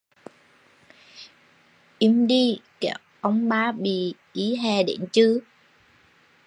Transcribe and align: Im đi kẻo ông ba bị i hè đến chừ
Im 1.99 2.27
đi 2.27 2.59
kẻo 2.79 2.97
ông 3.21 3.49
ba 3.49 3.71
bị 3.71 4.13
i 4.33 4.55
hè 4.61 4.83
đến 4.83 4.99
chừ 5.11 5.39